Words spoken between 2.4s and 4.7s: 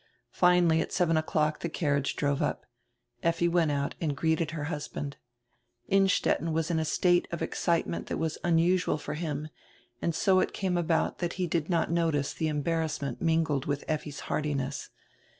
up. Effi went out and greeted her